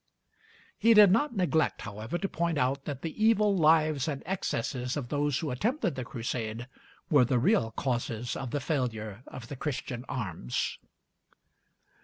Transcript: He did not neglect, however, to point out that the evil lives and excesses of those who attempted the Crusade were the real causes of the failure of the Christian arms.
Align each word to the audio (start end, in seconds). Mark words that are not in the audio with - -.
He 0.79 0.95
did 0.95 1.11
not 1.11 1.37
neglect, 1.37 1.81
however, 1.83 2.17
to 2.17 2.27
point 2.27 2.57
out 2.57 2.85
that 2.85 3.03
the 3.03 3.23
evil 3.23 3.55
lives 3.55 4.07
and 4.07 4.23
excesses 4.25 4.97
of 4.97 5.09
those 5.09 5.37
who 5.37 5.51
attempted 5.51 5.93
the 5.93 6.03
Crusade 6.03 6.67
were 7.11 7.23
the 7.23 7.37
real 7.37 7.69
causes 7.69 8.35
of 8.35 8.49
the 8.49 8.59
failure 8.59 9.21
of 9.27 9.47
the 9.47 9.55
Christian 9.55 10.03
arms. 10.09 10.79